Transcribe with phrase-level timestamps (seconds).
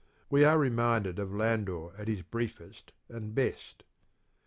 [0.31, 3.83] We are reminded of Landor at his briefest and best.